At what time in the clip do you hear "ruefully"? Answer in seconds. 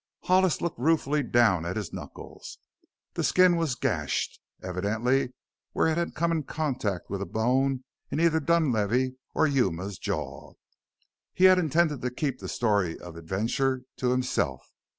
0.79-1.21